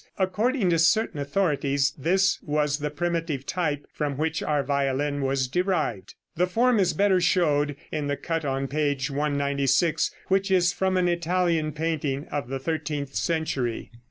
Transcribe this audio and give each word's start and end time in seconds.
According 0.17 0.71
to 0.71 0.79
certain 0.79 1.19
authorities 1.19 1.93
this 1.95 2.39
was 2.41 2.79
the 2.79 2.89
primitive 2.89 3.45
type 3.45 3.85
from 3.93 4.17
which 4.17 4.41
our 4.41 4.63
violin 4.63 5.21
was 5.21 5.47
derived. 5.47 6.15
The 6.35 6.47
form 6.47 6.79
is 6.79 6.93
better 6.93 7.21
shown 7.21 7.75
in 7.91 8.07
the 8.07 8.17
cut 8.17 8.43
on 8.43 8.67
page 8.67 9.11
196, 9.11 10.09
which 10.27 10.49
is 10.49 10.73
from 10.73 10.97
an 10.97 11.07
Italian 11.07 11.71
painting 11.71 12.25
of 12.31 12.47
the 12.49 12.57
thirteenth 12.57 13.13
century. 13.13 13.91